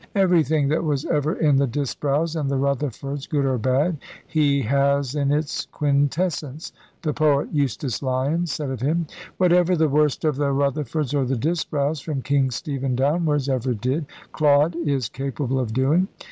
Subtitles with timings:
[0.15, 5.13] "Everything that was ever in the Disbrowes and the Rutherfords, good or bad, he has
[5.13, 9.05] in its quintessence," the poet Eustace Lyon said of him.
[9.37, 14.07] "Whatever the worst of the Rutherfords or the Disbrowes, from King Stephen downwards, ever did,
[14.31, 16.07] Claude is capable of doing.